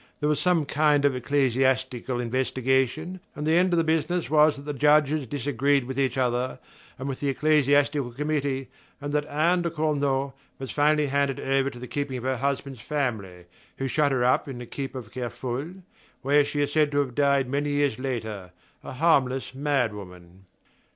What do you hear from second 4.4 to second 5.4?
that the Judges